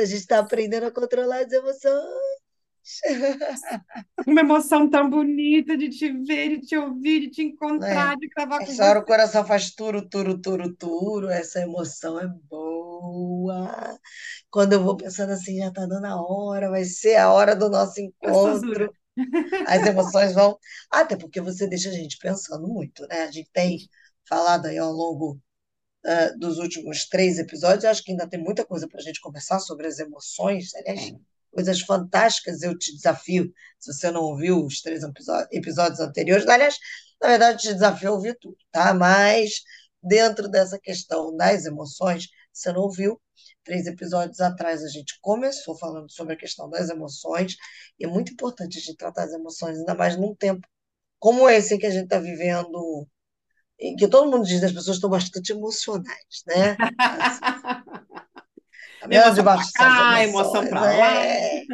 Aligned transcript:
a 0.00 0.04
gente 0.06 0.20
está 0.20 0.38
aprendendo 0.40 0.86
a 0.86 0.90
controlar 0.92 1.44
as 1.44 1.52
emoções. 1.52 2.04
Uma 4.26 4.40
emoção 4.40 4.88
tão 4.88 5.08
bonita 5.08 5.76
de 5.76 5.88
te 5.90 6.10
ver, 6.12 6.58
de 6.60 6.66
te 6.66 6.76
ouvir, 6.76 7.20
de 7.20 7.30
te 7.30 7.42
encontrar, 7.42 8.14
É. 8.14 8.16
de 8.16 8.28
gravar 8.28 8.58
com 8.58 8.64
Essa 8.64 8.84
hora 8.84 9.00
o 9.00 9.04
coração 9.04 9.44
faz 9.44 9.70
turo, 9.74 10.08
turo, 10.08 10.38
turo, 10.40 10.74
turo. 10.74 11.28
Essa 11.28 11.60
emoção 11.60 12.18
é 12.18 12.26
boa. 12.48 13.98
Quando 14.50 14.72
eu 14.74 14.82
vou 14.82 14.96
pensando 14.96 15.32
assim, 15.32 15.58
já 15.58 15.68
está 15.68 15.86
dando 15.86 16.06
a 16.06 16.20
hora, 16.20 16.70
vai 16.70 16.84
ser 16.84 17.16
a 17.16 17.32
hora 17.32 17.54
do 17.54 17.68
nosso 17.68 18.00
encontro. 18.00 18.92
As 19.66 19.86
emoções 19.86 20.32
vão. 20.34 20.58
Até 20.90 21.16
porque 21.16 21.40
você 21.40 21.66
deixa 21.66 21.90
a 21.90 21.92
gente 21.92 22.18
pensando 22.18 22.66
muito, 22.66 23.06
né? 23.08 23.22
A 23.22 23.30
gente 23.30 23.50
tem 23.52 23.78
falado 24.28 24.66
aí 24.66 24.78
ao 24.78 24.92
longo 24.92 25.38
eh, 26.04 26.32
dos 26.36 26.58
últimos 26.58 27.06
três 27.08 27.38
episódios, 27.38 27.84
acho 27.84 28.02
que 28.02 28.12
ainda 28.12 28.28
tem 28.28 28.40
muita 28.42 28.64
coisa 28.64 28.88
para 28.88 29.00
a 29.00 29.02
gente 29.02 29.20
conversar 29.20 29.58
sobre 29.60 29.86
as 29.86 29.98
emoções, 29.98 30.74
aliás, 30.74 31.12
coisas 31.52 31.80
fantásticas. 31.80 32.62
Eu 32.62 32.76
te 32.78 32.94
desafio, 32.94 33.52
se 33.78 33.92
você 33.92 34.10
não 34.10 34.22
ouviu 34.22 34.64
os 34.64 34.80
três 34.80 35.02
episó- 35.02 35.46
episódios 35.50 36.00
anteriores, 36.00 36.46
aliás, 36.48 36.78
na 37.20 37.28
verdade, 37.28 37.54
eu 37.56 37.58
te 37.60 37.74
desafio 37.74 38.10
a 38.10 38.12
ouvir 38.14 38.38
tudo, 38.40 38.56
tá? 38.72 38.94
Mas 38.94 39.62
dentro 40.02 40.48
dessa 40.48 40.78
questão 40.78 41.36
das 41.36 41.64
emoções, 41.66 42.28
você 42.52 42.72
não 42.72 42.82
ouviu. 42.82 43.20
Três 43.64 43.86
episódios 43.86 44.40
atrás 44.40 44.82
a 44.82 44.88
gente 44.88 45.18
começou 45.20 45.76
falando 45.78 46.10
sobre 46.10 46.34
a 46.34 46.36
questão 46.36 46.68
das 46.68 46.88
emoções, 46.90 47.56
e 47.98 48.04
é 48.04 48.08
muito 48.08 48.32
importante 48.32 48.78
a 48.78 48.80
gente 48.80 48.96
tratar 48.96 49.24
as 49.24 49.32
emoções, 49.32 49.78
ainda 49.78 49.94
mais 49.94 50.16
num 50.16 50.34
tempo 50.34 50.66
como 51.18 51.48
esse 51.48 51.78
que 51.78 51.86
a 51.86 51.90
gente 51.90 52.04
está 52.04 52.18
vivendo, 52.18 53.06
que 53.98 54.08
todo 54.08 54.30
mundo 54.30 54.46
diz 54.46 54.60
que 54.60 54.66
as 54.66 54.72
pessoas 54.72 54.96
estão 54.96 55.10
bastante 55.10 55.52
emocionais, 55.52 56.42
né? 56.46 56.78
Assim, 57.18 57.42
Emoção 59.10 59.46
dessas 59.46 59.70
cá, 59.72 60.22
emoção 60.22 60.66
pra 60.66 60.86
lá. 60.86 61.26
é. 61.26 61.64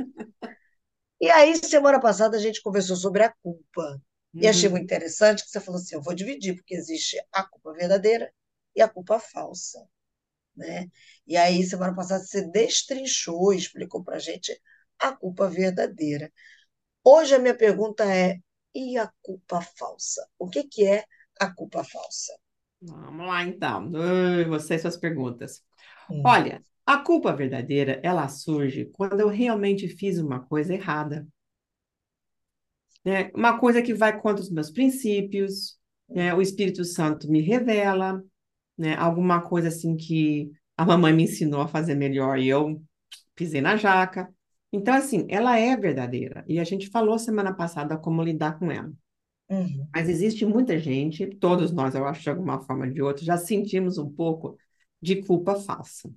E 1.20 1.30
aí, 1.30 1.56
semana 1.56 2.00
passada, 2.00 2.36
a 2.36 2.40
gente 2.40 2.62
conversou 2.62 2.96
sobre 2.96 3.22
a 3.24 3.32
culpa. 3.42 4.00
E 4.40 4.46
achei 4.46 4.68
muito 4.68 4.82
Uhum. 4.82 4.84
interessante 4.84 5.42
que 5.44 5.50
você 5.50 5.60
falou 5.60 5.80
assim: 5.80 5.94
eu 5.94 6.02
vou 6.02 6.14
dividir, 6.14 6.54
porque 6.56 6.74
existe 6.74 7.16
a 7.32 7.42
culpa 7.44 7.72
verdadeira 7.72 8.30
e 8.74 8.82
a 8.82 8.88
culpa 8.88 9.18
falsa, 9.18 9.86
né? 10.56 10.88
E 11.26 11.36
aí, 11.36 11.64
semana 11.64 11.94
passada, 11.94 12.24
você 12.24 12.42
destrinchou 12.50 13.54
e 13.54 13.58
explicou 13.58 14.04
para 14.04 14.16
a 14.16 14.20
gente 14.20 14.60
a 15.00 15.12
culpa 15.16 15.48
verdadeira. 15.48 16.32
Hoje 17.04 17.34
a 17.34 17.38
minha 17.38 17.56
pergunta 17.56 18.04
é: 18.04 18.38
e 18.74 18.98
a 18.98 19.10
culpa 19.22 19.60
falsa? 19.62 20.26
O 20.38 20.48
que 20.48 20.64
que 20.64 20.86
é 20.86 21.04
a 21.40 21.50
culpa 21.52 21.82
falsa? 21.84 22.32
Vamos 22.80 23.26
lá, 23.26 23.42
então. 23.44 23.90
Você 24.48 24.74
e 24.74 24.78
suas 24.78 24.96
perguntas. 24.96 25.64
Hum, 26.10 26.22
Olha, 26.24 26.62
a 26.86 26.98
culpa 26.98 27.34
verdadeira, 27.34 28.00
ela 28.02 28.28
surge 28.28 28.86
quando 28.86 29.20
eu 29.20 29.28
realmente 29.28 29.88
fiz 29.88 30.18
uma 30.18 30.40
coisa 30.40 30.74
errada, 30.74 31.26
né? 33.04 33.30
Uma 33.34 33.58
coisa 33.58 33.82
que 33.82 33.94
vai 33.94 34.20
contra 34.20 34.42
os 34.42 34.50
meus 34.50 34.70
princípios, 34.70 35.78
né? 36.08 36.34
O 36.34 36.40
Espírito 36.42 36.84
Santo 36.84 37.30
me 37.30 37.40
revela, 37.40 38.22
né? 38.78 38.96
Alguma 38.96 39.42
coisa 39.42 39.68
assim 39.68 39.96
que 39.96 40.50
a 40.76 40.84
mamãe 40.86 41.12
me 41.12 41.24
ensinou 41.24 41.62
a 41.62 41.68
fazer 41.68 41.94
melhor 41.94 42.38
e 42.38 42.48
eu 42.48 42.82
pisei 43.34 43.60
na 43.60 43.76
jaca. 43.76 44.32
Então, 44.72 44.94
assim, 44.94 45.26
ela 45.30 45.58
é 45.58 45.76
verdadeira. 45.76 46.44
E 46.48 46.60
a 46.60 46.64
gente 46.64 46.88
falou 46.90 47.18
semana 47.18 47.54
passada 47.54 47.98
como 47.98 48.22
lidar 48.22 48.58
com 48.58 48.70
ela. 48.72 48.92
Uhum. 49.48 49.88
Mas 49.94 50.08
existe 50.08 50.44
muita 50.46 50.78
gente, 50.78 51.26
todos 51.26 51.72
nós, 51.72 51.94
eu 51.94 52.06
acho, 52.06 52.22
de 52.22 52.30
alguma 52.30 52.60
forma 52.62 52.86
ou 52.86 52.92
de 52.92 53.02
outra, 53.02 53.24
já 53.24 53.36
sentimos 53.38 53.98
um 53.98 54.10
pouco 54.10 54.56
de 55.00 55.16
culpa 55.24 55.54
falsa. 55.56 56.10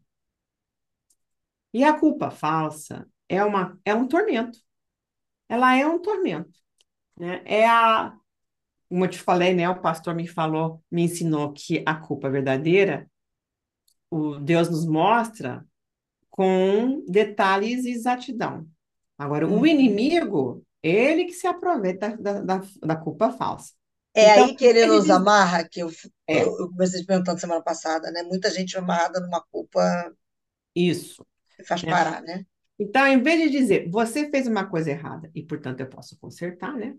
E 1.74 1.84
a 1.84 1.98
culpa 2.00 2.32
falsa 2.32 3.08
é 3.28 3.44
uma, 3.44 3.80
é 3.86 3.94
um 3.94 4.08
tormento. 4.08 4.60
Ela 5.50 5.76
é 5.78 5.86
um 5.88 6.00
tormento, 6.02 6.52
né? 7.18 7.44
É 7.46 7.68
a, 7.68 8.16
como 8.90 9.06
eu 9.06 9.10
te 9.10 9.20
falei, 9.20 9.54
né? 9.56 9.70
O 9.70 9.82
pastor 9.82 10.16
me 10.16 10.28
falou, 10.28 10.84
me 10.92 11.04
ensinou 11.04 11.54
que 11.54 11.84
a 11.88 11.96
culpa 11.96 12.30
verdadeira, 12.30 13.10
o 14.10 14.36
Deus 14.40 14.70
nos 14.70 14.86
mostra 14.86 15.66
com 16.30 17.04
detalhes 17.08 17.86
e 17.86 17.92
exatidão. 17.92 18.68
Agora, 19.18 19.48
o 19.48 19.54
Uhum. 19.56 19.66
inimigo, 19.66 20.66
ele 20.82 21.26
que 21.26 21.34
se 21.34 21.48
aproveita 21.48 22.18
da, 22.18 22.42
da, 22.42 22.62
da 22.82 22.96
culpa 22.96 23.32
falsa. 23.32 23.74
É 24.14 24.32
Então, 24.32 24.46
aí 24.46 24.56
que 24.56 24.66
ele 24.66 24.80
ele 24.80 24.92
nos 24.92 25.10
amarra, 25.10 25.68
que 25.68 25.82
eu, 25.82 25.90
é, 26.28 26.44
eu 26.44 26.60
eu 26.60 26.70
comecei 26.70 27.02
te 27.02 27.06
perguntando 27.06 27.40
semana 27.40 27.62
passada, 27.62 28.12
né? 28.12 28.24
Muita 28.24 28.50
gente 28.50 28.78
amarrada 28.78 29.20
numa 29.20 29.42
culpa 29.52 30.14
isso, 30.76 31.26
que 31.58 31.64
faz 31.64 31.84
né? 31.84 31.92
parar, 31.92 32.22
né? 32.22 32.46
Então, 32.80 33.06
em 33.06 33.22
vez 33.22 33.42
de 33.42 33.50
dizer, 33.50 33.90
você 33.90 34.30
fez 34.30 34.48
uma 34.48 34.66
coisa 34.66 34.90
errada 34.90 35.30
e, 35.36 35.44
portanto, 35.44 35.82
eu 35.82 35.88
posso 35.88 36.18
consertar, 36.18 36.74
né? 36.76 36.96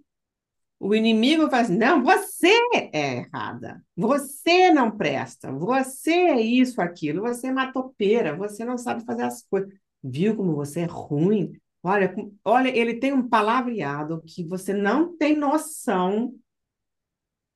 O 0.78 0.94
inimigo 0.94 1.48
fala 1.50 1.62
assim, 1.62 1.76
não, 1.76 2.02
você 2.02 2.54
é 2.92 3.16
errada, 3.19 3.84
você 3.94 4.70
não 4.72 4.90
presta, 4.90 5.52
você 5.52 6.12
é 6.12 6.40
isso, 6.40 6.80
aquilo, 6.80 7.22
você 7.22 7.48
é 7.48 7.52
matopeira, 7.52 8.34
você 8.34 8.64
não 8.64 8.78
sabe 8.78 9.04
fazer 9.04 9.24
as 9.24 9.42
coisas. 9.42 9.70
Viu 10.02 10.34
como 10.36 10.54
você 10.54 10.80
é 10.80 10.84
ruim? 10.86 11.52
Olha, 11.82 12.14
olha, 12.44 12.68
ele 12.68 12.98
tem 12.98 13.12
um 13.12 13.26
palavreado 13.28 14.22
que 14.26 14.44
você 14.44 14.74
não 14.74 15.16
tem 15.16 15.36
noção 15.36 16.34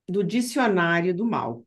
do 0.08 0.22
dicionário 0.24 1.14
do 1.14 1.24
mal 1.24 1.64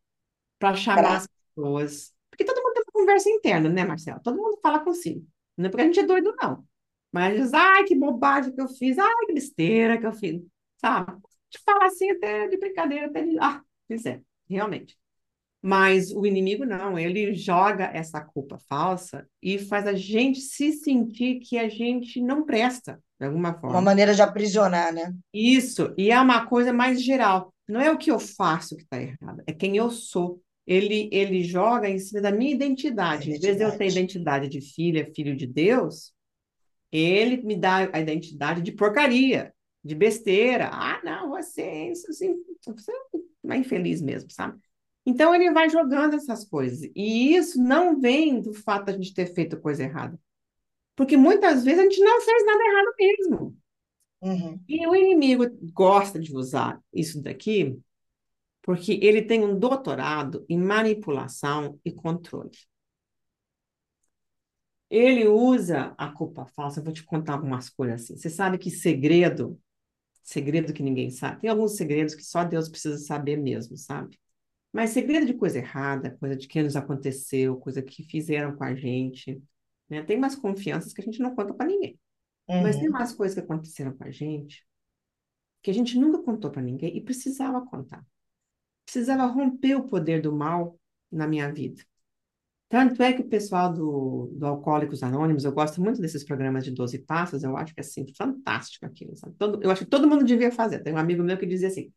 para 0.60 0.76
chamar 0.76 1.02
Pra... 1.02 1.18
as 1.18 1.28
pessoas. 1.28 2.14
Porque 2.30 2.46
todo 2.46 2.62
mundo 2.62 2.74
tem 2.74 2.84
uma 2.88 2.94
conversa 3.02 3.30
interna, 3.30 3.70
né, 3.70 3.84
Marcelo? 3.84 4.22
Todo 4.24 4.38
mundo 4.38 4.60
fala 4.62 4.80
consigo. 4.80 5.26
Não 5.56 5.68
é 5.68 5.70
porque 5.70 5.82
a 5.84 5.86
gente 5.86 6.00
é 6.00 6.04
doido, 6.06 6.36
não. 6.42 6.66
Mas 7.12 7.36
diz, 7.40 7.54
ai, 7.54 7.84
que 7.84 7.96
bobagem 7.96 8.54
que 8.54 8.62
eu 8.62 8.68
fiz, 8.68 8.98
ai, 8.98 9.26
que 9.26 9.34
besteira 9.34 9.98
que 10.00 10.06
eu 10.06 10.14
fiz, 10.14 10.42
sabe? 10.78 11.20
De 11.50 11.60
falar 11.60 11.86
assim 11.88 12.12
até 12.12 12.48
de 12.48 12.58
brincadeira, 12.58 13.08
até 13.08 13.24
de, 13.24 13.38
ah, 13.40 13.62
pois 13.88 14.06
é, 14.06 14.22
realmente. 14.50 14.98
Mas 15.62 16.12
o 16.12 16.26
inimigo 16.26 16.66
não, 16.66 16.98
ele 16.98 17.34
joga 17.34 17.86
essa 17.86 18.22
culpa 18.22 18.60
falsa 18.70 19.28
e 19.42 19.58
faz 19.58 19.88
a 19.88 19.94
gente 19.94 20.40
se 20.40 20.72
sentir 20.72 21.40
que 21.40 21.58
a 21.58 21.68
gente 21.68 22.22
não 22.22 22.46
presta, 22.46 23.02
de 23.20 23.26
alguma 23.26 23.50
Uma 23.50 23.60
forma. 23.60 23.82
maneira 23.82 24.14
de 24.14 24.22
aprisionar, 24.22 24.94
né? 24.94 25.14
Isso, 25.34 25.94
e 25.98 26.12
é 26.12 26.20
uma 26.22 26.46
coisa 26.46 26.72
mais 26.72 27.02
geral. 27.02 27.54
Não 27.68 27.82
é 27.82 27.92
o 27.92 27.98
que 27.98 28.12
eu 28.12 28.20
faço 28.20 28.78
que 28.78 28.84
está 28.84 29.02
errado, 29.02 29.42
é 29.46 29.52
quem 29.54 29.76
eu 29.76 29.90
sou. 29.90 30.42
Ele, 30.66 31.10
ele 31.12 31.44
joga 31.44 31.90
em 31.90 31.98
cima 31.98 32.22
da 32.22 32.32
minha 32.32 32.52
identidade. 32.54 33.32
Em 33.32 33.40
vez 33.40 33.58
de 33.58 33.64
eu 33.64 33.72
ter 33.72 33.88
identidade. 33.88 33.90
identidade 33.90 34.50
de 34.50 34.62
filha, 34.62 35.12
filho 35.16 35.36
de 35.36 35.48
Deus, 35.48 36.14
ele 36.92 37.38
me 37.42 37.56
dá 37.56 37.90
a 37.92 38.00
identidade 38.00 38.62
de 38.62 38.72
porcaria, 38.72 39.54
de 39.84 39.96
besteira. 39.96 40.70
Ah, 40.72 41.02
não, 41.04 41.30
você 41.30 41.62
é 41.62 41.92
isso, 41.92 42.10
assim, 42.10 42.36
você 42.66 42.92
é 42.92 42.96
uma 43.44 43.58
infeliz 43.58 44.02
mesmo, 44.02 44.30
sabe? 44.32 44.60
Então 45.10 45.34
ele 45.34 45.50
vai 45.52 45.70
jogando 45.70 46.16
essas 46.16 46.44
coisas. 46.44 46.82
E 46.94 47.34
isso 47.34 47.64
não 47.64 47.98
vem 47.98 48.42
do 48.42 48.54
fato 48.54 48.88
de 48.88 48.92
a 48.92 48.94
gente 48.96 49.14
ter 49.14 49.34
feito 49.34 49.58
coisa 49.58 49.84
errada. 49.84 50.20
Porque 50.98 51.16
muitas 51.16 51.64
vezes 51.64 51.80
a 51.80 51.84
gente 51.84 52.02
não 52.02 52.20
fez 52.20 52.46
nada 52.46 52.62
errado 52.62 52.94
mesmo. 53.00 53.58
Uhum. 54.20 54.60
E 54.68 54.86
o 54.86 54.94
inimigo 54.94 55.46
gosta 55.72 56.20
de 56.20 56.36
usar 56.36 56.82
isso 56.94 57.24
daqui 57.24 57.80
porque 58.62 59.00
ele 59.02 59.22
tem 59.22 59.46
um 59.46 59.58
doutorado 59.58 60.46
em 60.50 60.60
manipulação 60.60 61.80
e 61.86 61.92
controle. 61.92 62.52
Ele 64.90 65.26
usa 65.26 65.96
a 65.98 66.12
culpa 66.12 66.46
falsa. 66.48 66.82
Eu 66.82 66.84
vou 66.84 66.92
te 66.92 67.06
contar 67.06 67.36
algumas 67.36 67.70
coisas 67.70 68.02
assim. 68.02 68.18
Você 68.18 68.30
sabe 68.30 68.58
que 68.58 68.70
segredo, 68.70 69.58
segredo 70.22 70.74
que 70.74 70.84
ninguém 70.84 71.12
sabe, 71.12 71.40
tem 71.40 71.50
alguns 71.50 71.78
segredos 71.78 72.14
que 72.14 72.24
só 72.26 72.44
Deus 72.44 72.68
precisa 72.68 72.98
saber 72.98 73.38
mesmo, 73.38 73.78
sabe? 73.78 74.20
Mas 74.74 74.92
segredo 74.92 75.26
de 75.26 75.34
coisa 75.34 75.58
errada, 75.60 76.18
coisa 76.20 76.36
de 76.36 76.48
que 76.48 76.62
nos 76.62 76.76
aconteceu, 76.76 77.58
coisa 77.58 77.82
que 77.82 78.04
fizeram 78.04 78.56
com 78.56 78.64
a 78.64 78.76
gente, 78.76 79.42
né? 79.90 80.04
Tem 80.04 80.18
umas 80.18 80.36
confianças 80.36 80.94
que 80.94 81.02
a 81.02 81.04
gente 81.04 81.20
não 81.22 81.36
conta 81.36 81.54
para 81.54 81.68
ninguém. 81.68 82.00
Mas 82.60 82.78
tem 82.78 82.90
Uhum. 82.90 82.96
umas 82.96 83.14
coisas 83.14 83.36
que 83.36 83.42
aconteceram 83.44 83.96
com 83.98 84.04
a 84.06 84.12
gente 84.12 84.66
que 85.62 85.72
a 85.72 85.74
gente 85.74 85.98
nunca 85.98 86.24
contou 86.24 86.52
para 86.52 86.62
ninguém 86.62 86.96
e 86.98 87.02
precisava 87.02 87.66
contar. 87.66 88.06
Precisava 88.86 89.26
romper 89.26 89.76
o 89.76 89.88
poder 89.88 90.22
do 90.22 90.34
mal 90.34 90.80
na 91.12 91.28
minha 91.28 91.52
vida. 91.54 91.84
Tanto 92.70 93.02
é 93.04 93.14
que 93.14 93.22
o 93.22 93.30
pessoal 93.30 93.74
do, 93.74 94.30
do 94.36 94.46
Alcoólicos 94.46 95.04
Anônimos, 95.04 95.46
eu 95.46 95.54
gosto 95.54 95.82
muito 95.82 96.02
desses 96.02 96.24
programas 96.26 96.66
de 96.66 96.72
12 96.72 97.00
passos, 97.00 97.44
eu 97.44 97.58
acho 97.58 97.74
que 97.74 97.82
é 97.82 97.84
assim, 97.84 98.06
fantástico 98.16 98.86
aquilo, 98.86 99.16
sabe? 99.16 99.36
Todo, 99.38 99.62
eu 99.64 99.72
acho 99.72 99.86
que 99.86 99.90
todo 99.92 100.08
mundo 100.10 100.26
devia 100.26 100.52
fazer. 100.52 100.80
Tem 100.82 100.94
um 100.94 100.98
amigo 100.98 101.24
meu 101.24 101.38
que 101.38 101.46
dizia 101.46 101.70
assim: 101.70 101.94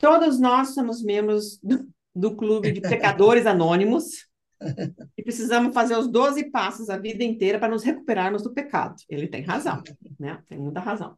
todos 0.00 0.40
nós 0.40 0.74
somos 0.74 1.02
membros 1.02 1.58
do, 1.62 1.86
do 2.14 2.34
clube 2.34 2.72
de 2.72 2.80
pecadores 2.80 3.46
anônimos 3.46 4.26
e 5.16 5.22
precisamos 5.22 5.74
fazer 5.74 5.96
os 5.96 6.08
12 6.08 6.50
passos 6.50 6.88
a 6.88 6.96
vida 6.96 7.22
inteira 7.22 7.58
para 7.58 7.68
nos 7.68 7.84
recuperarmos 7.84 8.42
do 8.42 8.52
pecado. 8.52 8.96
Ele 9.08 9.28
tem 9.28 9.42
razão, 9.42 9.82
né? 10.18 10.42
Tem 10.48 10.58
muita 10.58 10.80
razão. 10.80 11.16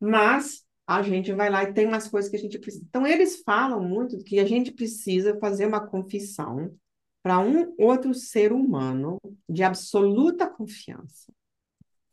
Mas 0.00 0.64
a 0.86 1.00
gente 1.00 1.32
vai 1.32 1.48
lá 1.48 1.62
e 1.62 1.72
tem 1.72 1.86
umas 1.86 2.08
coisas 2.08 2.28
que 2.28 2.36
a 2.36 2.40
gente 2.40 2.58
precisa. 2.58 2.84
Então, 2.88 3.06
eles 3.06 3.40
falam 3.42 3.82
muito 3.82 4.18
que 4.18 4.40
a 4.40 4.44
gente 4.44 4.72
precisa 4.72 5.38
fazer 5.38 5.64
uma 5.64 5.86
confissão 5.86 6.74
para 7.22 7.38
um 7.38 7.72
outro 7.78 8.12
ser 8.12 8.52
humano 8.52 9.20
de 9.48 9.62
absoluta 9.62 10.50
confiança, 10.50 11.32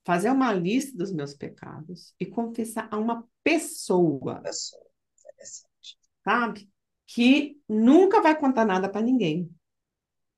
fazer 0.06 0.30
uma 0.30 0.54
lista 0.54 0.96
dos 0.96 1.12
meus 1.12 1.34
pecados 1.34 2.14
e 2.20 2.28
confessar 2.28 2.88
a 2.92 2.98
uma 2.98 3.28
pessoa, 3.44 4.40
Pessoa, 4.42 4.84
interessante. 5.18 5.69
Sabe? 6.30 6.70
Que 7.08 7.58
nunca 7.68 8.22
vai 8.22 8.38
contar 8.40 8.66
nada 8.66 8.90
para 8.90 9.02
ninguém. 9.02 9.50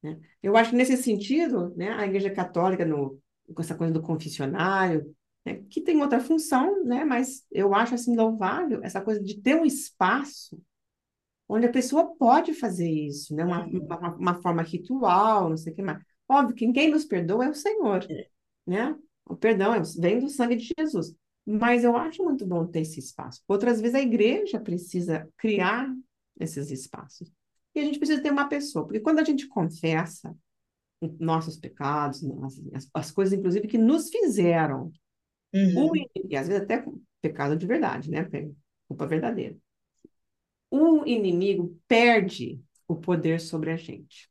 né? 0.03 0.19
Eu 0.41 0.57
acho 0.57 0.71
que 0.71 0.75
nesse 0.75 0.97
sentido, 0.97 1.73
né, 1.75 1.91
a 1.93 2.05
Igreja 2.05 2.31
Católica, 2.31 2.85
no, 2.85 3.19
com 3.53 3.61
essa 3.61 3.75
coisa 3.75 3.93
do 3.93 4.01
confessionário, 4.01 5.15
né, 5.45 5.63
que 5.69 5.81
tem 5.81 6.01
outra 6.01 6.19
função, 6.19 6.83
né, 6.83 7.03
mas 7.05 7.45
eu 7.51 7.73
acho 7.73 7.95
assim 7.95 8.15
louvável 8.15 8.81
essa 8.83 9.01
coisa 9.01 9.21
de 9.23 9.41
ter 9.41 9.55
um 9.55 9.65
espaço 9.65 10.61
onde 11.47 11.67
a 11.67 11.71
pessoa 11.71 12.15
pode 12.15 12.53
fazer 12.53 12.89
isso, 12.89 13.35
né, 13.35 13.43
uma, 13.45 13.65
Uhum. 13.65 13.85
uma, 13.85 14.15
uma 14.15 14.41
forma 14.41 14.61
ritual, 14.61 15.49
não 15.49 15.57
sei 15.57 15.73
o 15.73 15.75
que 15.75 15.81
mais. 15.81 16.03
Óbvio 16.27 16.55
que 16.55 16.71
quem 16.71 16.91
nos 16.91 17.05
perdoa 17.05 17.45
é 17.45 17.49
o 17.49 17.53
Senhor, 17.55 18.05
É. 18.09 18.27
né? 18.65 18.95
O 19.25 19.35
perdão 19.35 19.73
é- 19.73 19.81
vem 19.99 20.19
do 20.19 20.29
sangue 20.29 20.55
de 20.55 20.69
Jesus. 20.79 21.15
Mas 21.45 21.83
eu 21.83 21.97
acho 21.97 22.23
muito 22.23 22.45
bom 22.45 22.65
ter 22.65 22.81
esse 22.81 22.99
espaço. 22.99 23.41
Outras 23.47 23.81
vezes 23.81 23.95
a 23.95 24.01
igreja 24.01 24.59
precisa 24.59 25.27
criar 25.37 25.87
esses 26.39 26.71
espaços. 26.71 27.31
E 27.75 27.79
a 27.79 27.83
gente 27.83 27.97
precisa 27.99 28.21
ter 28.21 28.31
uma 28.31 28.47
pessoa, 28.49 28.85
porque 28.85 28.99
quando 28.99 29.19
a 29.19 29.23
gente 29.23 29.47
confessa 29.47 30.35
nossos 31.19 31.57
pecados, 31.57 32.23
as, 32.43 32.61
as- 32.73 32.89
as 32.93 33.11
coisas, 33.11 33.37
inclusive, 33.37 33.67
que 33.67 33.77
nos 33.77 34.09
fizeram, 34.09 34.91
o 35.73 35.87
Uhum. 35.87 35.95
inimigo, 35.95 36.27
e 36.29 36.37
às 36.37 36.47
vezes 36.47 36.63
até 36.63 36.85
pecado 37.21 37.57
de 37.57 37.67
verdade, 37.67 38.11
né? 38.11 38.25
Culpa 38.87 39.07
verdadeira. 39.07 39.57
O 40.71 41.05
inimigo 41.05 41.79
perde 41.87 42.59
o 42.87 42.95
poder 42.95 43.39
sobre 43.39 43.71
a 43.71 43.77
gente. 43.77 44.30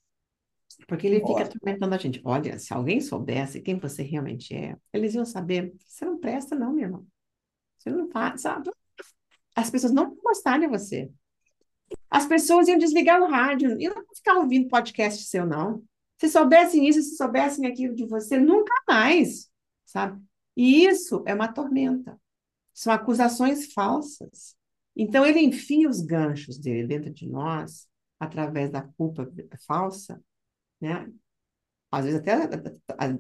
Porque 0.86 1.06
ele 1.06 1.20
fica 1.20 1.42
atormentando 1.42 1.94
a 1.94 1.98
gente. 1.98 2.20
Olha, 2.24 2.58
se 2.58 2.72
alguém 2.72 3.00
soubesse 3.00 3.60
quem 3.60 3.78
você 3.78 4.02
realmente 4.02 4.54
é, 4.54 4.76
eles 4.92 5.14
iam 5.14 5.24
saber. 5.24 5.74
Você 5.86 6.04
não 6.04 6.18
presta, 6.18 6.54
não, 6.54 6.72
meu 6.72 6.84
irmão. 6.84 7.06
Você 7.78 7.90
não 7.90 8.10
faz, 8.10 8.42
sabe? 8.42 8.70
As 9.54 9.70
pessoas 9.70 9.92
não 9.92 10.08
vão 10.08 10.18
gostar 10.22 10.58
de 10.58 10.66
você. 10.66 11.10
As 12.10 12.26
pessoas 12.26 12.68
iam 12.68 12.78
desligar 12.78 13.20
o 13.20 13.30
rádio, 13.30 13.80
iam 13.80 13.94
não 13.94 14.04
ficar 14.14 14.34
ouvindo 14.34 14.68
podcast 14.68 15.24
seu, 15.24 15.46
não. 15.46 15.82
Se 16.20 16.28
soubessem 16.28 16.86
isso, 16.88 17.02
se 17.02 17.16
soubessem 17.16 17.66
aquilo 17.66 17.94
de 17.94 18.06
você, 18.06 18.38
nunca 18.38 18.74
mais, 18.86 19.50
sabe? 19.86 20.22
E 20.56 20.84
isso 20.84 21.22
é 21.26 21.34
uma 21.34 21.48
tormenta. 21.48 22.20
São 22.74 22.92
acusações 22.92 23.72
falsas. 23.72 24.54
Então, 24.94 25.24
ele 25.24 25.40
enfia 25.40 25.88
os 25.88 26.00
ganchos 26.00 26.58
dele 26.58 26.86
dentro 26.86 27.10
de 27.10 27.26
nós, 27.26 27.88
através 28.18 28.70
da 28.70 28.82
culpa 28.82 29.30
falsa, 29.66 30.22
né? 30.80 31.08
Às 31.92 32.04
vezes 32.04 32.20
até, 32.20 32.34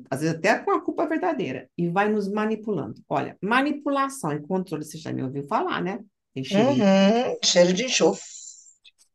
às 0.08 0.20
vezes 0.20 0.36
até 0.36 0.58
com 0.60 0.70
a 0.70 0.80
culpa 0.80 1.06
verdadeira, 1.06 1.68
e 1.76 1.88
vai 1.88 2.08
nos 2.08 2.28
manipulando. 2.28 3.02
Olha, 3.08 3.36
manipulação 3.42 4.32
e 4.32 4.40
controle, 4.40 4.84
você 4.84 4.96
já 4.96 5.12
me 5.12 5.22
ouviu 5.22 5.42
falar, 5.44 5.82
né? 5.82 6.04
Tem 6.32 6.44
cheirinho, 6.44 6.84
Uhum. 6.84 7.36
Cheiro 7.44 7.72
de 7.72 7.84
enxofre. 7.84 8.22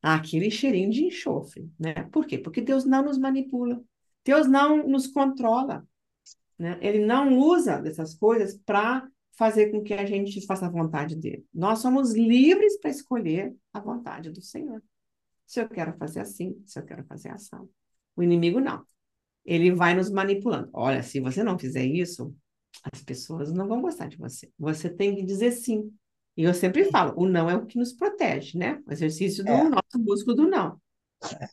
aquele 0.01 0.51
cheirinho 0.51 0.89
de 0.91 1.05
enxofre, 1.05 1.69
né? 1.79 1.93
Por 2.11 2.25
quê? 2.27 2.37
Porque 2.37 2.59
Deus 2.61 2.83
não 2.85 3.03
nos 3.03 3.17
manipula, 3.17 3.81
Deus 4.25 4.45
não 4.47 4.85
nos 4.87 5.07
controla, 5.07 5.87
né? 6.59 6.77
Ele 6.81 7.05
não 7.05 7.37
usa 7.37 7.77
dessas 7.81 8.13
coisas 8.13 8.57
para 8.65 9.07
fazer 9.37 9.71
com 9.71 9.81
que 9.83 9.93
a 9.93 10.05
gente 10.05 10.45
faça 10.45 10.65
a 10.65 10.69
vontade 10.69 11.15
dele. 11.15 11.45
Nós 11.53 11.79
somos 11.79 12.13
livres 12.13 12.77
para 12.79 12.89
escolher 12.91 13.55
a 13.73 13.79
vontade 13.79 14.29
do 14.31 14.41
Senhor. 14.41 14.81
Se 15.45 15.61
eu 15.61 15.69
quero 15.69 15.95
fazer 15.97 16.19
assim, 16.21 16.61
se 16.65 16.77
eu 16.79 16.83
quero 16.83 17.03
fazer 17.05 17.29
ação. 17.29 17.69
O 18.15 18.23
inimigo 18.23 18.59
não. 18.59 18.83
Ele 19.45 19.71
vai 19.71 19.93
nos 19.93 20.09
manipulando. 20.09 20.69
Olha, 20.73 21.03
se 21.03 21.19
você 21.19 21.43
não 21.43 21.57
fizer 21.57 21.85
isso, 21.85 22.35
as 22.91 23.01
pessoas 23.03 23.51
não 23.51 23.67
vão 23.67 23.81
gostar 23.81 24.07
de 24.07 24.17
você. 24.17 24.51
Você 24.57 24.89
tem 24.89 25.15
que 25.15 25.23
dizer 25.23 25.51
sim. 25.51 25.91
E 26.37 26.43
eu 26.43 26.53
sempre 26.53 26.85
falo, 26.85 27.13
o 27.15 27.27
não 27.27 27.49
é 27.49 27.55
o 27.55 27.65
que 27.65 27.77
nos 27.77 27.93
protege, 27.93 28.57
né? 28.57 28.81
O 28.85 28.91
exercício 28.91 29.43
do 29.43 29.51
É. 29.51 29.69
nosso 29.69 29.97
músculo 29.99 30.35
do 30.35 30.47
não. 30.47 30.79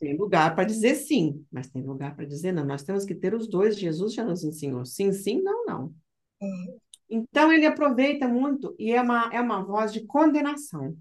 Tem 0.01 0.17
lugar 0.17 0.55
para 0.55 0.65
dizer 0.65 0.97
sim, 0.97 1.47
mas 1.51 1.71
tem 1.71 1.83
lugar 1.83 2.15
para 2.17 2.27
dizer 2.27 2.53
não. 2.53 2.65
Nós 2.65 2.83
temos 2.83 3.05
que 3.05 3.15
ter 3.15 3.33
os 3.35 3.49
dois. 3.49 3.79
Jesus 3.79 4.13
já 4.13 4.25
nos 4.25 4.43
ensinou. 4.43 4.85
Sim, 4.85 5.13
sim, 5.13 5.41
não, 5.41 5.65
não. 5.65 5.95
Uhum. 6.41 6.79
Então 7.09 7.53
ele 7.53 7.67
aproveita 7.67 8.27
muito 8.27 8.75
e 8.79 8.91
é 8.93 9.01
uma, 9.01 9.31
é 9.33 9.41
uma 9.41 9.63
voz 9.63 9.93
de 9.93 10.05
condenação. 10.05 10.97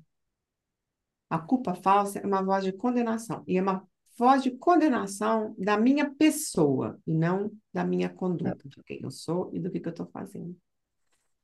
A 1.29 1.39
culpa 1.39 1.73
falsa 1.73 2.19
é 2.19 2.25
uma 2.25 2.43
voz 2.43 2.63
de 2.63 2.71
condenação. 2.71 3.43
E 3.47 3.57
é 3.57 3.61
uma 3.61 3.87
voz 4.17 4.43
de 4.43 4.51
condenação 4.51 5.55
da 5.57 5.77
minha 5.77 6.09
pessoa 6.09 6.99
e 7.05 7.13
não 7.13 7.51
da 7.73 7.83
minha 7.83 8.09
conduta, 8.09 8.57
de 8.65 8.83
quem 8.83 8.99
eu 9.01 9.11
sou 9.11 9.49
e 9.53 9.59
do 9.59 9.71
que, 9.71 9.79
que 9.79 9.87
eu 9.87 9.91
estou 9.91 10.07
fazendo. 10.07 10.55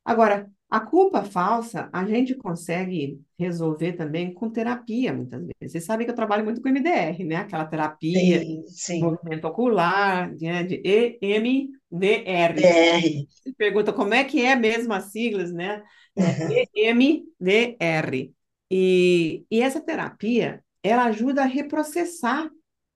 Agora, 0.03 0.49
a 0.69 0.79
culpa 0.79 1.23
falsa 1.23 1.89
a 1.91 2.05
gente 2.05 2.33
consegue 2.35 3.19
resolver 3.37 3.93
também 3.93 4.33
com 4.33 4.49
terapia, 4.49 5.13
muitas 5.13 5.41
vezes. 5.41 5.71
Vocês 5.71 5.85
sabem 5.85 6.05
que 6.05 6.11
eu 6.11 6.15
trabalho 6.15 6.45
muito 6.45 6.61
com 6.61 6.69
MDR, 6.69 7.23
né? 7.25 7.37
Aquela 7.37 7.65
terapia, 7.65 8.39
Sim, 8.39 8.63
sim. 8.67 9.01
movimento 9.01 9.45
ocular, 9.45 10.33
né? 10.39 10.63
de 10.63 10.81
EMDR. 11.21 11.77
BR. 11.89 13.27
Você 13.29 13.53
pergunta 13.57 13.93
como 13.93 14.13
é 14.13 14.23
que 14.23 14.41
é 14.41 14.55
mesmo 14.55 14.93
as 14.93 15.05
siglas, 15.11 15.51
né? 15.51 15.83
É 16.15 16.65
EMDR. 16.73 18.33
E, 18.69 19.45
e 19.49 19.61
essa 19.61 19.79
terapia, 19.79 20.63
ela 20.87 21.05
ajuda 21.05 21.43
a 21.43 21.45
reprocessar 21.45 22.49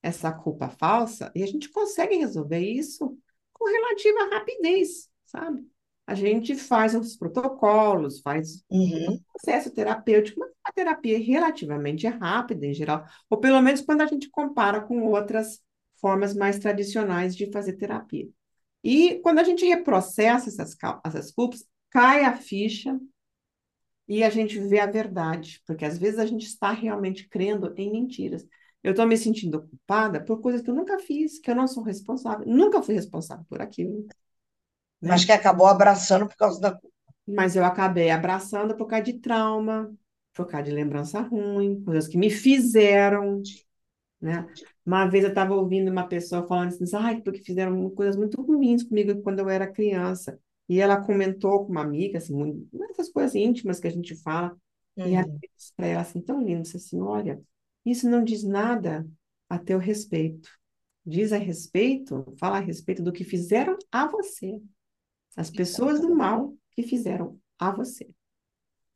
essa 0.03 0.31
culpa 0.31 0.69
falsa 0.69 1.31
e 1.35 1.43
a 1.43 1.47
gente 1.47 1.69
consegue 1.69 2.15
resolver 2.15 2.59
isso 2.59 3.17
com 3.53 3.65
relativa 3.65 4.35
rapidez, 4.35 5.09
sabe? 5.25 5.65
A 6.07 6.15
gente 6.15 6.55
faz 6.55 6.95
os 6.95 7.15
protocolos, 7.15 8.19
faz 8.21 8.63
Uhum. 8.69 9.23
processo 9.33 9.71
terapêutico, 9.71 10.39
mas 10.39 10.51
a 10.63 10.71
terapia 10.71 11.15
é 11.17 11.19
relativamente 11.19 12.07
rápida 12.07 12.65
em 12.65 12.73
geral, 12.73 13.05
ou 13.29 13.39
pelo 13.39 13.61
menos 13.61 13.81
quando 13.81 14.01
a 14.01 14.05
gente 14.05 14.29
compara 14.29 14.81
com 14.81 15.03
outras 15.03 15.59
formas 15.99 16.33
mais 16.35 16.59
tradicionais 16.59 17.35
de 17.35 17.51
fazer 17.51 17.73
terapia. 17.73 18.27
E 18.83 19.19
quando 19.19 19.39
a 19.39 19.43
gente 19.43 19.65
reprocessa 19.65 20.49
essas, 20.49 20.75
essas 21.05 21.31
culpas, 21.31 21.65
cai 21.89 22.23
a 22.25 22.35
ficha 22.35 22.99
e 24.07 24.23
a 24.23 24.29
gente 24.29 24.59
vê 24.59 24.79
a 24.79 24.85
verdade, 24.87 25.61
porque 25.65 25.85
às 25.85 25.97
vezes 25.97 26.19
a 26.19 26.25
gente 26.25 26.45
está 26.45 26.71
realmente 26.71 27.27
crendo 27.29 27.73
em 27.77 27.91
mentiras. 27.91 28.45
Eu 28.83 28.91
estou 28.91 29.05
me 29.07 29.17
sentindo 29.17 29.61
culpada 29.61 30.23
por 30.23 30.41
coisas 30.41 30.61
que 30.61 30.69
eu 30.69 30.75
nunca 30.75 30.99
fiz, 30.99 31.39
que 31.39 31.51
eu 31.51 31.55
não 31.55 31.67
sou 31.67 31.83
responsável, 31.83 32.45
nunca 32.47 32.81
fui 32.81 32.95
responsável 32.95 33.45
por 33.49 33.61
aquilo, 33.61 34.05
né? 34.05 34.09
Mas 35.01 35.25
que 35.25 35.31
acabou 35.31 35.67
abraçando 35.67 36.27
por 36.27 36.35
causa 36.35 36.59
da 36.59 36.71
culpa. 36.71 36.89
Mas 37.27 37.55
eu 37.55 37.63
acabei 37.65 38.09
abraçando 38.09 38.75
por 38.75 38.87
causa 38.87 39.05
de 39.05 39.19
trauma, 39.19 39.93
por 40.33 40.47
causa 40.47 40.65
de 40.65 40.71
lembrança 40.71 41.21
ruim, 41.21 41.83
coisas 41.83 42.07
que 42.07 42.17
me 42.17 42.29
fizeram, 42.29 43.41
né? 44.21 44.47
Uma 44.85 45.07
vez 45.07 45.23
eu 45.23 45.29
estava 45.31 45.55
ouvindo 45.55 45.91
uma 45.91 46.07
pessoa 46.07 46.47
falando 46.47 46.69
assim, 46.69 46.85
ai, 46.95 47.21
porque 47.21 47.43
fizeram 47.43 47.89
coisas 47.91 48.15
muito 48.17 48.41
ruins 48.41 48.83
comigo 48.83 49.21
quando 49.23 49.39
eu 49.39 49.49
era 49.49 49.71
criança. 49.71 50.39
E 50.71 50.79
ela 50.79 51.01
comentou 51.05 51.65
com 51.65 51.73
uma 51.73 51.81
amiga, 51.81 52.17
assim, 52.19 52.33
muito, 52.33 52.67
essas 52.91 53.09
coisas 53.11 53.35
íntimas 53.35 53.79
que 53.81 53.87
a 53.87 53.91
gente 53.91 54.15
fala, 54.15 54.57
e 55.03 55.15
ela 55.15 55.25
Uhum. 55.25 55.39
disse 55.57 55.73
para 55.75 55.87
ela 55.87 56.01
assim, 56.01 56.21
tão 56.21 56.41
lindo, 56.41 56.61
disse 56.63 56.77
assim, 56.77 57.01
olha, 57.01 57.41
isso 57.85 58.09
não 58.09 58.23
diz 58.23 58.43
nada 58.43 59.05
a 59.49 59.59
teu 59.59 59.79
respeito. 59.79 60.49
Diz 61.05 61.33
a 61.33 61.37
respeito, 61.37 62.25
fala 62.39 62.57
a 62.57 62.61
respeito 62.61 63.03
do 63.03 63.11
que 63.11 63.25
fizeram 63.25 63.77
a 63.91 64.07
você. 64.07 64.61
As 65.35 65.51
pessoas 65.51 65.99
do 66.01 66.15
mal 66.15 66.55
que 66.71 66.83
fizeram 66.83 67.39
a 67.59 67.71
você. 67.71 68.09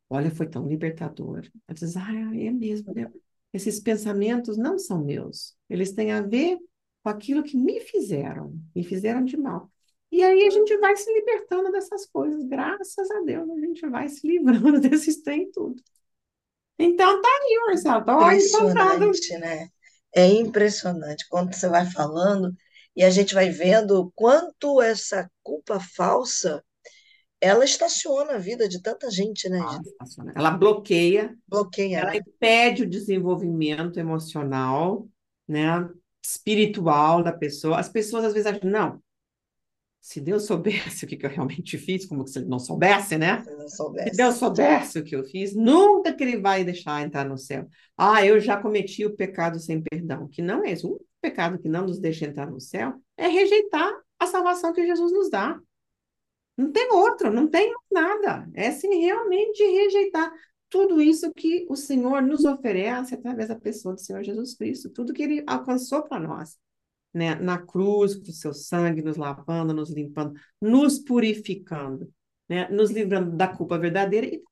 Olha, 0.09 0.31
foi 0.31 0.47
tão 0.47 0.67
libertador. 0.67 1.39
Ela 1.67 1.75
diz, 1.75 1.97
ah, 1.97 2.13
é 2.35 2.51
mesmo, 2.51 2.93
né? 2.93 3.11
Esses 3.53 3.79
pensamentos 3.79 4.57
não 4.57 4.77
são 4.77 5.03
meus. 5.03 5.57
Eles 5.69 5.93
têm 5.93 6.11
a 6.11 6.21
ver 6.21 6.57
com 7.03 7.09
aquilo 7.09 7.43
que 7.43 7.57
me 7.57 7.79
fizeram, 7.81 8.59
me 8.75 8.83
fizeram 8.83 9.23
de 9.23 9.37
mal. 9.37 9.71
E 10.15 10.23
aí 10.23 10.47
a 10.47 10.49
gente 10.49 10.77
vai 10.77 10.95
se 10.95 11.11
libertando 11.13 11.71
dessas 11.71 12.05
coisas. 12.05 12.43
Graças 12.45 13.11
a 13.11 13.19
Deus, 13.21 13.49
a 13.49 13.59
gente 13.59 13.87
vai 13.89 14.07
se 14.07 14.25
livrando 14.25 14.79
desses 14.79 15.21
trem 15.21 15.51
tudo. 15.51 15.75
Então 16.79 17.21
tá 17.21 17.27
aí, 17.27 17.63
Marcelo. 17.67 18.05
Tô 18.05 18.13
encantada. 18.13 19.05
Impressionante, 19.05 19.37
né? 19.37 19.67
É 20.15 20.25
impressionante 20.27 21.25
quando 21.29 21.53
você 21.53 21.67
vai 21.67 21.85
falando 21.91 22.55
e 22.95 23.03
a 23.03 23.09
gente 23.09 23.33
vai 23.33 23.49
vendo 23.49 24.11
quanto 24.15 24.81
essa 24.81 25.29
culpa 25.43 25.79
falsa 25.79 26.63
ela 27.41 27.65
estaciona 27.65 28.35
a 28.35 28.37
vida 28.37 28.67
de 28.67 28.81
tanta 28.81 29.11
gente, 29.11 29.49
né, 29.49 29.59
Ah, 29.61 29.79
estaciona. 29.83 30.33
Ela 30.35 30.51
bloqueia, 30.51 31.35
Bloqueia, 31.47 31.99
ela 31.99 32.11
né? 32.11 32.17
impede 32.17 32.83
o 32.83 32.89
desenvolvimento 32.89 33.99
emocional, 33.99 35.07
né, 35.47 35.87
espiritual 36.23 37.21
da 37.21 37.33
pessoa. 37.33 37.77
As 37.79 37.89
pessoas 37.89 38.25
às 38.25 38.33
vezes 38.33 38.47
acham, 38.47 38.69
não, 38.69 39.01
se 40.05 40.21
Deus 40.21 40.45
soubesse 40.45 41.03
o 41.03 41.07
que 41.07 41.17
que 41.17 41.25
eu 41.25 41.29
realmente 41.31 41.79
fiz, 41.79 42.05
como 42.05 42.27
se 42.27 42.37
ele 42.37 42.47
não 42.47 42.59
soubesse, 42.59 43.17
né? 43.17 43.43
Se 43.43 43.55
não 43.55 43.67
Se 43.67 43.75
soubesse. 43.75 44.15
Deus 44.15 44.35
soubesse 44.35 44.99
o 44.99 45.03
que 45.03 45.15
eu 45.15 45.23
fiz, 45.23 45.55
nunca 45.55 46.13
que 46.13 46.23
ele 46.23 46.37
vai 46.37 46.63
deixar 46.63 47.03
entrar 47.03 47.25
no 47.25 47.39
céu. 47.39 47.67
Ah, 47.97 48.23
eu 48.23 48.39
já 48.39 48.55
cometi 48.55 49.03
o 49.03 49.15
pecado 49.15 49.59
sem 49.59 49.81
perdão, 49.81 50.27
que 50.27 50.43
não 50.43 50.63
é 50.63 50.73
isso. 50.73 50.93
Um 50.93 50.99
pecado 51.19 51.57
que 51.57 51.67
não 51.67 51.87
nos 51.87 51.97
deixa 51.97 52.23
entrar 52.23 52.51
no 52.51 52.59
céu 52.59 52.93
é 53.17 53.27
rejeitar 53.27 53.91
a 54.19 54.27
salvação 54.27 54.71
que 54.73 54.85
Jesus 54.85 55.11
nos 55.11 55.27
dá. 55.27 55.59
Não 56.55 56.71
tem 56.71 56.91
outro, 56.91 57.33
não 57.33 57.47
tem 57.47 57.73
nada. 57.91 58.47
É 58.53 58.69
sim 58.69 59.01
realmente 59.01 59.63
rejeitar 59.63 60.31
tudo 60.69 61.01
isso 61.01 61.33
que 61.33 61.65
o 61.67 61.75
Senhor 61.75 62.21
nos 62.21 62.45
oferece 62.45 63.15
através 63.15 63.49
da 63.49 63.55
pessoa 63.55 63.95
do 63.95 64.01
Senhor 64.01 64.23
Jesus 64.23 64.53
Cristo, 64.53 64.87
tudo 64.91 65.13
que 65.13 65.23
ele 65.23 65.43
alcançou 65.47 66.03
para 66.03 66.19
nós, 66.19 66.59
né? 67.15 67.35
Na 67.35 67.57
cruz, 67.57 68.15
com 68.15 68.29
o 68.29 68.33
seu 68.33 68.53
sangue 68.53 69.01
nos 69.01 69.17
lavando, 69.17 69.73
nos 69.73 69.89
limpando, 69.91 70.33
nos 70.61 70.99
purificando, 70.99 72.11
né? 72.47 72.67
Nos 72.69 72.91
livrando 72.91 73.35
da 73.35 73.47
culpa 73.47 73.77
verdadeira 73.77 74.27
e 74.27 74.43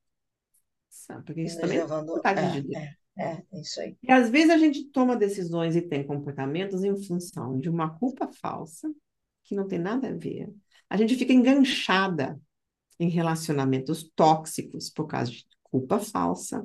porque 1.25 1.41
isso 1.41 1.59
também 1.59 1.79
é 1.79 1.85
vontade 1.85 2.39
é, 2.39 2.51
de 2.51 2.61
Deus. 2.61 2.83
É, 2.83 2.95
é, 3.17 3.43
é, 3.51 3.61
isso 3.61 3.81
aí. 3.81 3.97
E 4.01 4.11
às 4.11 4.29
vezes 4.29 4.51
a 4.51 4.57
gente 4.57 4.85
toma 4.85 5.15
decisões 5.15 5.75
e 5.75 5.81
tem 5.81 6.05
comportamentos 6.05 6.83
em 6.83 6.95
função 7.03 7.59
de 7.59 7.69
uma 7.69 7.89
culpa 7.97 8.29
falsa 8.31 8.89
que 9.43 9.55
não 9.55 9.67
tem 9.67 9.79
nada 9.79 10.07
a 10.07 10.13
ver 10.13 10.53
a 10.93 10.97
gente 10.97 11.15
fica 11.15 11.33
enganchada 11.33 12.39
em 12.99 13.09
relacionamentos 13.09 14.11
tóxicos 14.15 14.91
por 14.91 15.07
causa 15.07 15.31
de 15.31 15.43
culpa 15.63 15.99
falsa. 15.99 16.63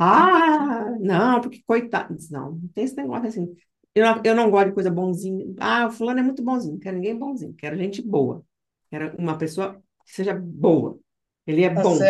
Ah, 0.00 0.96
não, 0.98 1.42
porque 1.42 1.62
coitado. 1.66 2.16
Não, 2.30 2.52
não 2.52 2.68
tem 2.68 2.84
esse 2.84 2.96
negócio 2.96 3.28
assim. 3.28 3.54
Eu 3.96 4.04
não, 4.04 4.22
eu 4.22 4.34
não 4.34 4.50
gosto 4.50 4.68
de 4.68 4.74
coisa 4.74 4.90
bonzinha. 4.90 5.46
Ah, 5.58 5.86
o 5.86 5.90
fulano 5.90 6.20
é 6.20 6.22
muito 6.22 6.42
bonzinho. 6.42 6.74
Não 6.74 6.80
quero 6.80 6.96
ninguém 6.96 7.18
bonzinho. 7.18 7.54
Quero 7.54 7.78
gente 7.78 8.02
boa. 8.02 8.44
Quero 8.90 9.16
uma 9.16 9.38
pessoa 9.38 9.82
que 10.04 10.12
seja 10.12 10.34
boa. 10.34 10.98
Ele 11.46 11.64
é 11.64 11.72
tá 11.72 11.82
bom. 11.82 11.94
Ele 11.96 12.04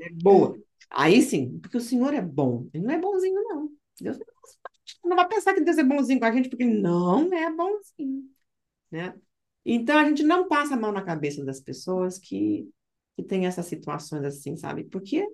é 0.00 0.10
boa. 0.22 0.60
Aí 0.90 1.22
sim, 1.22 1.58
porque 1.58 1.78
o 1.78 1.80
Senhor 1.80 2.12
é 2.12 2.20
bom. 2.20 2.68
Ele 2.74 2.84
não 2.84 2.92
é 2.92 2.98
bonzinho, 2.98 3.42
não. 3.42 3.70
Deus 3.98 4.18
não 5.02 5.16
vai 5.16 5.26
pensar 5.26 5.54
que 5.54 5.62
Deus 5.62 5.78
é 5.78 5.82
bonzinho 5.82 6.20
com 6.20 6.26
a 6.26 6.32
gente, 6.32 6.50
porque 6.50 6.62
ele 6.62 6.78
não 6.78 7.32
é 7.32 7.50
bonzinho. 7.50 8.28
Né? 8.90 9.14
Então, 9.64 9.98
a 9.98 10.04
gente 10.04 10.22
não 10.22 10.46
passa 10.46 10.74
a 10.74 10.76
mão 10.76 10.92
na 10.92 11.00
cabeça 11.00 11.42
das 11.42 11.58
pessoas 11.58 12.18
que, 12.18 12.68
que 13.16 13.22
têm 13.22 13.46
essas 13.46 13.64
situações 13.64 14.24
assim, 14.24 14.56
sabe? 14.56 14.84
Porque 14.84 15.26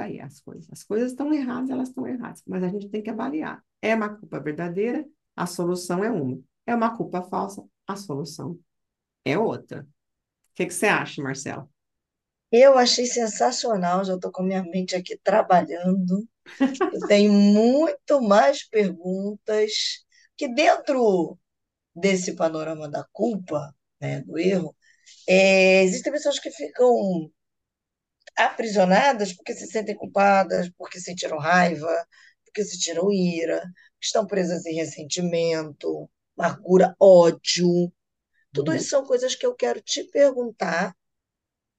aí 0.00 0.20
as 0.20 0.40
coisas. 0.40 0.68
As 0.72 0.82
coisas 0.82 1.12
estão 1.12 1.32
erradas, 1.32 1.70
elas 1.70 1.88
estão 1.88 2.06
erradas. 2.06 2.42
Mas 2.46 2.62
a 2.62 2.68
gente 2.68 2.88
tem 2.88 3.02
que 3.02 3.10
avaliar. 3.10 3.62
É 3.82 3.94
uma 3.94 4.08
culpa 4.08 4.40
verdadeira, 4.40 5.06
a 5.36 5.46
solução 5.46 6.04
é 6.04 6.10
uma. 6.10 6.40
É 6.66 6.74
uma 6.74 6.96
culpa 6.96 7.22
falsa, 7.22 7.64
a 7.86 7.96
solução 7.96 8.58
é 9.24 9.38
outra. 9.38 9.82
O 9.82 10.54
que, 10.54 10.66
que 10.66 10.74
você 10.74 10.86
acha, 10.86 11.22
Marcelo? 11.22 11.70
Eu 12.52 12.76
achei 12.76 13.06
sensacional, 13.06 14.04
já 14.04 14.14
estou 14.14 14.32
com 14.32 14.42
minha 14.42 14.62
mente 14.62 14.96
aqui 14.96 15.16
trabalhando. 15.22 16.28
Eu 16.92 17.06
tenho 17.06 17.32
muito 17.32 18.20
mais 18.20 18.68
perguntas 18.68 20.04
que 20.36 20.48
dentro 20.48 21.38
desse 21.94 22.34
panorama 22.34 22.88
da 22.88 23.04
culpa, 23.12 23.74
né, 24.00 24.20
do 24.22 24.38
erro, 24.38 24.74
é, 25.28 25.84
existem 25.84 26.12
pessoas 26.12 26.38
que 26.38 26.50
ficam 26.50 27.30
aprisionadas 28.36 29.32
porque 29.32 29.54
se 29.54 29.66
sentem 29.66 29.94
culpadas, 29.94 30.70
porque 30.76 31.00
sentiram 31.00 31.38
raiva, 31.38 32.06
porque 32.44 32.64
sentiram 32.64 33.12
ira, 33.12 33.62
estão 34.00 34.26
presas 34.26 34.64
em 34.66 34.74
ressentimento, 34.74 36.08
amargura, 36.36 36.94
ódio. 36.98 37.92
Tudo 38.52 38.74
isso 38.74 38.88
são 38.88 39.04
coisas 39.04 39.34
que 39.34 39.46
eu 39.46 39.54
quero 39.54 39.80
te 39.80 40.04
perguntar 40.04 40.94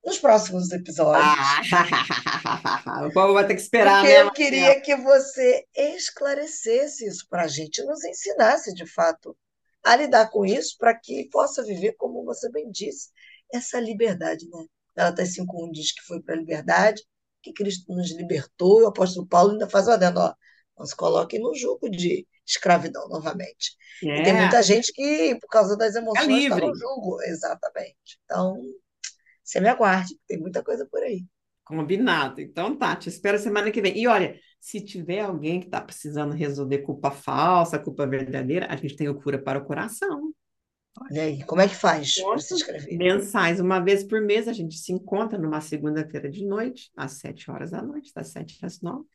nos 0.04 0.18
próximos 0.18 0.72
episódios. 0.72 1.26
Ah, 1.26 3.06
o 3.08 3.14
povo 3.14 3.34
vai 3.34 3.46
ter 3.46 3.56
que 3.56 3.62
esperar, 3.62 4.02
Porque 4.02 4.14
né, 4.14 4.22
eu 4.22 4.32
queria 4.32 4.82
que 4.82 4.96
você 4.96 5.66
esclarecesse 5.76 7.06
isso 7.06 7.28
para 7.30 7.44
a 7.44 7.48
gente, 7.48 7.84
nos 7.84 8.04
ensinasse 8.04 8.74
de 8.74 8.86
fato 8.86 9.38
a 9.84 9.96
lidar 9.96 10.30
com 10.30 10.46
isso 10.46 10.76
para 10.78 10.98
que 10.98 11.28
possa 11.30 11.64
viver, 11.64 11.94
como 11.94 12.24
você 12.24 12.50
bem 12.52 12.70
disse, 12.72 13.10
essa 13.54 13.80
liberdade. 13.80 14.48
Né? 14.50 14.66
Gálatas 15.02 15.36
5.1 15.36 15.72
diz 15.72 15.92
que 15.92 16.02
foi 16.04 16.22
para 16.22 16.36
a 16.36 16.38
liberdade, 16.38 17.02
que 17.42 17.52
Cristo 17.52 17.92
nos 17.92 18.12
libertou, 18.12 18.82
e 18.82 18.84
o 18.84 18.88
apóstolo 18.88 19.26
Paulo 19.26 19.54
ainda 19.54 19.68
faz 19.68 19.88
o 19.88 19.92
adendo, 19.92 20.20
ó, 20.20 20.34
não 20.78 20.86
se 20.86 20.96
coloquem 20.96 21.40
no 21.40 21.56
jugo 21.56 21.90
de 21.90 22.28
escravidão 22.46 23.08
novamente. 23.10 23.76
É. 24.04 24.20
E 24.20 24.24
tem 24.24 24.34
muita 24.34 24.60
é. 24.60 24.64
gente 24.64 24.94
que, 24.94 25.36
por 25.40 25.48
causa 25.48 25.76
das 25.76 25.96
emoções, 25.96 26.30
é 26.30 26.48
está 26.48 26.58
no 26.58 26.76
jugo. 26.76 27.22
Exatamente. 27.24 28.20
Então, 28.24 28.62
você 29.44 29.60
me 29.60 29.70
aguarde, 29.70 30.16
tem 30.28 30.40
muita 30.40 30.64
coisa 30.64 30.86
por 30.86 31.02
aí. 31.02 31.26
Combinado. 31.64 32.42
Então 32.42 32.78
tá, 32.78 32.96
te 32.96 33.10
espero 33.10 33.40
semana 33.40 33.72
que 33.72 33.82
vem. 33.82 33.98
E 33.98 34.08
olha, 34.08 34.40
se 34.60 34.82
tiver 34.82 35.22
alguém 35.22 35.60
que 35.60 35.68
está 35.68 35.82
precisando 35.82 36.34
resolver 36.34 36.80
culpa 36.80 37.10
falsa, 37.10 37.80
culpa 37.80 38.06
verdadeira, 38.06 38.68
a 38.70 38.76
gente 38.76 38.96
tem 38.96 39.10
o 39.10 39.20
Cura 39.20 39.42
para 39.42 39.58
o 39.58 39.66
Coração. 39.66 40.31
Olha 41.10 41.24
aí, 41.24 41.44
como 41.46 41.62
é 41.62 41.68
que 41.68 41.76
faz 41.76 42.22
para 42.22 42.38
se 42.38 42.54
inscrever? 42.54 42.98
Mensais, 42.98 43.60
uma 43.60 43.80
vez 43.80 44.04
por 44.04 44.22
mês, 44.22 44.48
a 44.48 44.54
gente 44.54 44.78
se 44.78 44.94
encontra 44.94 45.38
numa 45.38 45.60
segunda-feira 45.60 46.30
de 46.30 46.46
noite, 46.46 46.92
às 46.96 47.14
sete 47.14 47.50
horas 47.50 47.72
da 47.72 47.82
noite, 47.82 48.14
das 48.14 48.28
sete 48.28 48.64
às 48.64 48.80
nove. 48.82 49.06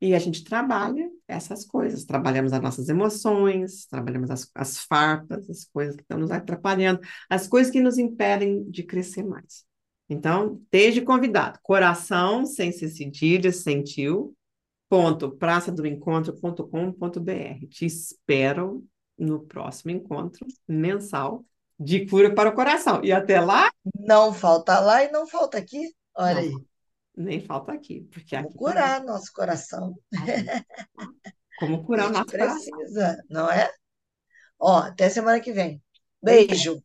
E 0.00 0.14
a 0.14 0.18
gente 0.18 0.44
trabalha 0.44 1.08
essas 1.26 1.64
coisas. 1.64 2.04
Trabalhamos 2.04 2.52
as 2.52 2.60
nossas 2.60 2.90
emoções, 2.90 3.86
trabalhamos 3.86 4.30
as, 4.30 4.50
as 4.54 4.80
farpas, 4.80 5.48
as 5.48 5.64
coisas 5.64 5.96
que 5.96 6.02
estão 6.02 6.18
nos 6.18 6.30
atrapalhando, 6.30 7.00
as 7.30 7.48
coisas 7.48 7.72
que 7.72 7.80
nos 7.80 7.96
impedem 7.96 8.70
de 8.70 8.82
crescer 8.82 9.22
mais. 9.22 9.64
Então, 10.08 10.60
desde 10.70 11.00
convidado, 11.00 11.58
coração, 11.62 12.44
sem 12.44 12.70
ser 12.70 12.90
cedilha, 12.90 13.50
sentiu, 13.50 14.36
ponto, 14.90 15.30
praçadoencontro.com.br. 15.30 17.66
Te 17.70 17.86
espero 17.86 18.84
no 19.18 19.40
próximo 19.46 19.90
encontro 19.90 20.46
mensal 20.66 21.44
de 21.78 22.06
cura 22.06 22.34
para 22.34 22.50
o 22.50 22.54
coração. 22.54 23.02
E 23.04 23.12
até 23.12 23.40
lá... 23.40 23.70
Não 23.94 24.32
falta 24.32 24.78
lá 24.78 25.02
e 25.04 25.10
não 25.10 25.26
falta 25.26 25.58
aqui. 25.58 25.94
Olha 26.14 26.34
não, 26.34 26.40
aí. 26.40 26.52
Nem 27.16 27.40
falta 27.40 27.72
aqui. 27.72 28.02
Porque 28.12 28.34
aqui 28.34 28.54
curar 28.56 29.00
também. 29.00 29.12
nosso 29.12 29.32
coração. 29.32 29.94
Como 31.58 31.84
curar 31.84 32.08
o 32.08 32.12
nosso 32.12 32.26
precisa, 32.26 32.70
coração. 32.70 33.24
não 33.28 33.50
é? 33.50 33.70
Ó, 34.58 34.78
até 34.78 35.08
semana 35.08 35.40
que 35.40 35.52
vem. 35.52 35.82
Beijo. 36.22 36.82